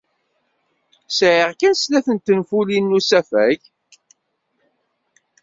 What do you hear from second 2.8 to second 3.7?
n usafag.